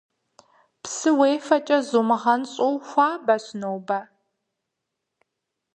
Псы 0.81 1.09
уефэкӏэ 1.19 1.77
зумыгъэнщӏыу 1.87 2.75
хуабэщ 2.87 3.45
нобэ. 3.59 3.99